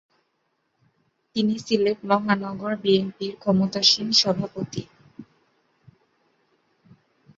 তিনি 1.35 1.55
সিলেট 1.65 1.99
মহানগর 2.09 2.73
বিএনপির 2.83 3.33
ক্ষমতাসীন 3.41 4.07
সভাপতি। 4.21 4.83